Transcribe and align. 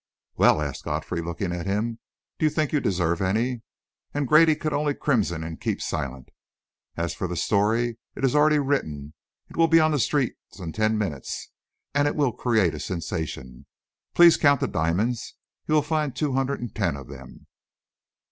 "Well," 0.35 0.59
asked 0.63 0.85
Godfrey, 0.85 1.21
looking 1.21 1.51
at 1.53 1.67
him, 1.67 1.99
"do 2.39 2.47
you 2.47 2.49
think 2.49 2.73
you 2.73 2.79
deserve 2.79 3.21
any?" 3.21 3.61
And 4.15 4.27
Grady 4.27 4.55
could 4.55 4.73
only 4.73 4.95
crimson 4.95 5.43
and 5.43 5.61
keep 5.61 5.79
silent. 5.79 6.29
"As 6.97 7.13
for 7.13 7.27
the 7.27 7.35
story, 7.35 7.99
it 8.15 8.25
is 8.25 8.33
already 8.33 8.57
written. 8.57 9.13
It 9.47 9.57
will 9.57 9.67
be 9.67 9.79
on 9.79 9.91
the 9.91 9.99
streets 9.99 10.57
in 10.57 10.71
ten 10.71 10.97
minutes 10.97 11.51
and 11.93 12.07
it 12.07 12.15
will 12.15 12.31
create 12.31 12.73
a 12.73 12.79
sensation. 12.79 13.67
Please 14.15 14.37
count 14.37 14.59
the 14.59 14.67
diamonds. 14.67 15.35
You 15.67 15.75
will 15.75 15.83
find 15.83 16.15
two 16.15 16.33
hundred 16.33 16.61
and 16.61 16.73
ten 16.73 16.97
of 16.97 17.07
them." 17.07 17.45